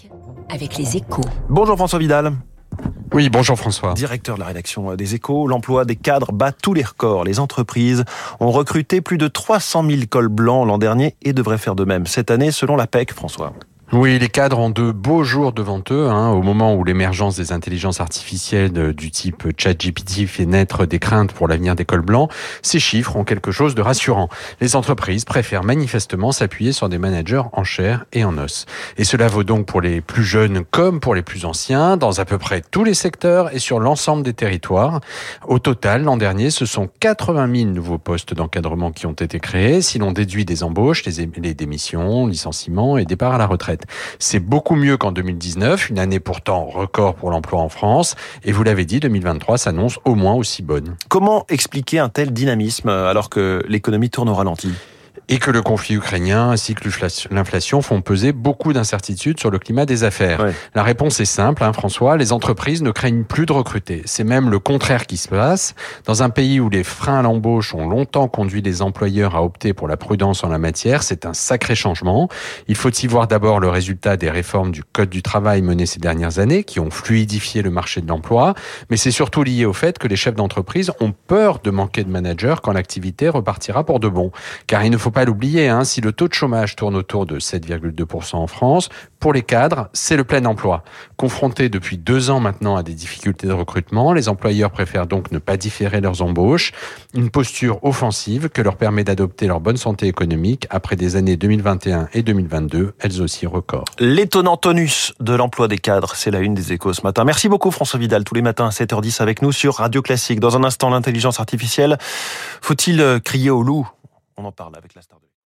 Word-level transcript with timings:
Classique 0.00 0.10
avec 0.48 0.76
les 0.76 0.96
échos. 0.96 1.22
Bonjour 1.48 1.76
François 1.76 1.98
Vidal. 1.98 2.32
Oui, 3.12 3.28
bonjour 3.28 3.58
François. 3.58 3.94
Directeur 3.94 4.36
de 4.36 4.40
la 4.40 4.46
rédaction 4.46 4.94
des 4.94 5.14
échos, 5.14 5.46
l'emploi 5.48 5.84
des 5.84 5.96
cadres 5.96 6.32
bat 6.32 6.52
tous 6.52 6.74
les 6.74 6.82
records. 6.82 7.24
Les 7.24 7.40
entreprises 7.40 8.04
ont 8.38 8.50
recruté 8.50 9.00
plus 9.00 9.18
de 9.18 9.26
300 9.26 9.84
000 9.88 10.02
cols 10.08 10.28
blancs 10.28 10.66
l'an 10.66 10.78
dernier 10.78 11.16
et 11.22 11.32
devraient 11.32 11.58
faire 11.58 11.74
de 11.74 11.84
même 11.84 12.06
cette 12.06 12.30
année 12.30 12.52
selon 12.52 12.76
la 12.76 12.86
PEC, 12.86 13.12
François. 13.12 13.52
Oui, 13.92 14.20
les 14.20 14.28
cadres 14.28 14.60
ont 14.60 14.70
de 14.70 14.92
beaux 14.92 15.24
jours 15.24 15.52
devant 15.52 15.82
eux, 15.90 16.08
hein, 16.08 16.30
au 16.30 16.42
moment 16.42 16.76
où 16.76 16.84
l'émergence 16.84 17.34
des 17.34 17.50
intelligences 17.50 18.00
artificielles 18.00 18.92
du 18.92 19.10
type 19.10 19.48
ChatGPT 19.58 20.28
fait 20.28 20.46
naître 20.46 20.86
des 20.86 21.00
craintes 21.00 21.32
pour 21.32 21.48
l'avenir 21.48 21.74
des 21.74 21.84
cols 21.84 22.02
blancs. 22.02 22.30
Ces 22.62 22.78
chiffres 22.78 23.16
ont 23.16 23.24
quelque 23.24 23.50
chose 23.50 23.74
de 23.74 23.82
rassurant. 23.82 24.28
Les 24.60 24.76
entreprises 24.76 25.24
préfèrent 25.24 25.64
manifestement 25.64 26.30
s'appuyer 26.30 26.70
sur 26.70 26.88
des 26.88 26.98
managers 26.98 27.42
en 27.52 27.64
chair 27.64 28.06
et 28.12 28.22
en 28.22 28.38
os. 28.38 28.64
Et 28.96 29.02
cela 29.02 29.26
vaut 29.26 29.42
donc 29.42 29.66
pour 29.66 29.80
les 29.80 30.00
plus 30.00 30.22
jeunes 30.22 30.62
comme 30.70 31.00
pour 31.00 31.16
les 31.16 31.22
plus 31.22 31.44
anciens, 31.44 31.96
dans 31.96 32.20
à 32.20 32.24
peu 32.24 32.38
près 32.38 32.60
tous 32.60 32.84
les 32.84 32.94
secteurs 32.94 33.52
et 33.52 33.58
sur 33.58 33.80
l'ensemble 33.80 34.22
des 34.22 34.34
territoires. 34.34 35.00
Au 35.48 35.58
total, 35.58 36.04
l'an 36.04 36.16
dernier, 36.16 36.50
ce 36.50 36.64
sont 36.64 36.88
80 37.00 37.52
000 37.52 37.70
nouveaux 37.70 37.98
postes 37.98 38.34
d'encadrement 38.34 38.92
qui 38.92 39.06
ont 39.06 39.14
été 39.14 39.40
créés, 39.40 39.82
si 39.82 39.98
l'on 39.98 40.12
déduit 40.12 40.44
des 40.44 40.62
embauches, 40.62 41.04
les, 41.06 41.28
les 41.42 41.54
démissions, 41.54 42.28
licenciements 42.28 42.96
et 42.96 43.04
départs 43.04 43.34
à 43.34 43.38
la 43.38 43.46
retraite. 43.46 43.79
C'est 44.18 44.40
beaucoup 44.40 44.74
mieux 44.74 44.96
qu'en 44.96 45.12
2019, 45.12 45.90
une 45.90 45.98
année 45.98 46.20
pourtant 46.20 46.64
record 46.64 47.14
pour 47.14 47.30
l'emploi 47.30 47.60
en 47.60 47.68
France. 47.68 48.14
Et 48.44 48.52
vous 48.52 48.62
l'avez 48.62 48.84
dit, 48.84 49.00
2023 49.00 49.58
s'annonce 49.58 49.98
au 50.04 50.14
moins 50.14 50.34
aussi 50.34 50.62
bonne. 50.62 50.96
Comment 51.08 51.44
expliquer 51.48 51.98
un 51.98 52.08
tel 52.08 52.32
dynamisme 52.32 52.88
alors 52.88 53.30
que 53.30 53.62
l'économie 53.68 54.10
tourne 54.10 54.28
au 54.28 54.34
ralenti? 54.34 54.70
Et 55.30 55.38
que 55.38 55.52
le 55.52 55.62
conflit 55.62 55.94
ukrainien 55.94 56.50
ainsi 56.50 56.74
que 56.74 56.88
l'inflation 57.30 57.82
font 57.82 58.02
peser 58.02 58.32
beaucoup 58.32 58.72
d'incertitudes 58.72 59.38
sur 59.38 59.50
le 59.50 59.60
climat 59.60 59.86
des 59.86 60.02
affaires. 60.02 60.44
La 60.74 60.82
réponse 60.82 61.20
est 61.20 61.24
simple, 61.24 61.62
hein, 61.62 61.72
François, 61.72 62.16
les 62.16 62.32
entreprises 62.32 62.82
ne 62.82 62.90
craignent 62.90 63.22
plus 63.22 63.46
de 63.46 63.52
recruter. 63.52 64.02
C'est 64.06 64.24
même 64.24 64.50
le 64.50 64.58
contraire 64.58 65.06
qui 65.06 65.16
se 65.16 65.28
passe. 65.28 65.76
Dans 66.04 66.24
un 66.24 66.30
pays 66.30 66.58
où 66.58 66.68
les 66.68 66.82
freins 66.82 67.20
à 67.20 67.22
l'embauche 67.22 67.74
ont 67.74 67.88
longtemps 67.88 68.26
conduit 68.26 68.60
les 68.60 68.82
employeurs 68.82 69.36
à 69.36 69.44
opter 69.44 69.72
pour 69.72 69.86
la 69.86 69.96
prudence 69.96 70.42
en 70.42 70.48
la 70.48 70.58
matière, 70.58 71.04
c'est 71.04 71.24
un 71.24 71.32
sacré 71.32 71.76
changement. 71.76 72.28
Il 72.66 72.74
faut 72.74 72.90
y 72.90 73.06
voir 73.06 73.28
d'abord 73.28 73.60
le 73.60 73.68
résultat 73.68 74.16
des 74.16 74.30
réformes 74.30 74.72
du 74.72 74.82
Code 74.82 75.10
du 75.10 75.22
travail 75.22 75.62
menées 75.62 75.86
ces 75.86 76.00
dernières 76.00 76.40
années, 76.40 76.64
qui 76.64 76.80
ont 76.80 76.90
fluidifié 76.90 77.62
le 77.62 77.70
marché 77.70 78.00
de 78.00 78.08
l'emploi, 78.08 78.54
mais 78.90 78.96
c'est 78.96 79.12
surtout 79.12 79.44
lié 79.44 79.64
au 79.64 79.72
fait 79.72 79.98
que 79.98 80.08
les 80.08 80.16
chefs 80.16 80.34
d'entreprise 80.34 80.90
ont 80.98 81.12
peur 81.12 81.60
de 81.62 81.70
manquer 81.70 82.02
de 82.02 82.10
managers 82.10 82.56
quand 82.60 82.72
l'activité 82.72 83.28
repartira 83.28 83.84
pour 83.84 84.00
de 84.00 84.08
bon. 84.08 84.32
Car 84.66 84.84
il 84.84 84.90
ne 84.90 84.98
faut 84.98 85.12
l'oublier, 85.24 85.68
hein, 85.68 85.84
si 85.84 86.00
le 86.00 86.12
taux 86.12 86.28
de 86.28 86.34
chômage 86.34 86.76
tourne 86.76 86.96
autour 86.96 87.26
de 87.26 87.38
7,2% 87.38 88.36
en 88.36 88.46
France, 88.46 88.88
pour 89.18 89.32
les 89.32 89.42
cadres, 89.42 89.88
c'est 89.92 90.16
le 90.16 90.24
plein 90.24 90.44
emploi. 90.46 90.82
Confrontés 91.16 91.68
depuis 91.68 91.98
deux 91.98 92.30
ans 92.30 92.40
maintenant 92.40 92.76
à 92.76 92.82
des 92.82 92.94
difficultés 92.94 93.46
de 93.46 93.52
recrutement, 93.52 94.12
les 94.12 94.28
employeurs 94.28 94.70
préfèrent 94.70 95.06
donc 95.06 95.30
ne 95.30 95.38
pas 95.38 95.56
différer 95.56 96.00
leurs 96.00 96.22
embauches, 96.22 96.72
une 97.14 97.30
posture 97.30 97.84
offensive 97.84 98.48
que 98.48 98.62
leur 98.62 98.76
permet 98.76 99.04
d'adopter 99.04 99.46
leur 99.46 99.60
bonne 99.60 99.76
santé 99.76 100.06
économique 100.06 100.66
après 100.70 100.96
des 100.96 101.16
années 101.16 101.36
2021 101.36 102.08
et 102.14 102.22
2022, 102.22 102.94
elles 102.98 103.20
aussi 103.20 103.46
records. 103.46 103.84
L'étonnant 103.98 104.56
tonus 104.56 105.12
de 105.20 105.34
l'emploi 105.34 105.68
des 105.68 105.78
cadres, 105.78 106.14
c'est 106.14 106.30
la 106.30 106.40
une 106.40 106.54
des 106.54 106.72
échos 106.72 106.92
ce 106.92 107.02
matin. 107.02 107.24
Merci 107.24 107.48
beaucoup 107.48 107.70
François 107.70 108.00
Vidal, 108.00 108.24
tous 108.24 108.34
les 108.34 108.42
matins 108.42 108.66
à 108.66 108.70
7h10 108.70 109.20
avec 109.20 109.42
nous 109.42 109.52
sur 109.52 109.74
Radio 109.74 110.02
Classique. 110.02 110.40
Dans 110.40 110.56
un 110.56 110.64
instant, 110.64 110.90
l'intelligence 110.90 111.40
artificielle, 111.40 111.98
faut-il 112.62 113.20
crier 113.22 113.50
au 113.50 113.62
loup? 113.62 113.88
On 114.36 114.44
en 114.44 114.52
parle 114.52 114.76
avec 114.76 114.94
la 114.94 115.02
star 115.02 115.20
de 115.20 115.29